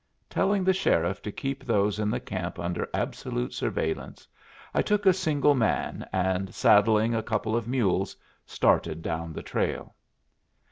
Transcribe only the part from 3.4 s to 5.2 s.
surveillance, I took a